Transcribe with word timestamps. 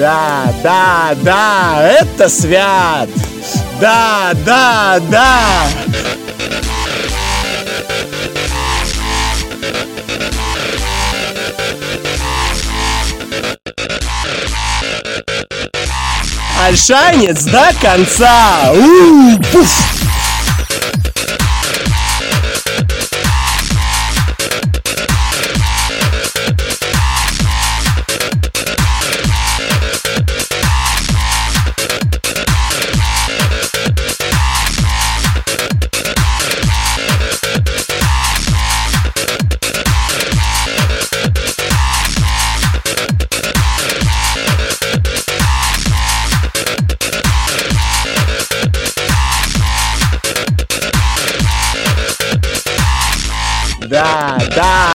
Да, 0.00 0.46
да, 0.62 1.14
да, 1.16 1.82
это 1.82 2.30
свят! 2.30 3.06
Да, 3.78 4.30
да, 4.46 4.98
да! 5.10 5.68
Альшанец 16.64 17.42
до 17.42 17.70
конца! 17.82 18.72
У-у-у, 18.72 19.36
пуф! 19.52 19.89
da, 53.90 54.38
da. 54.54 54.80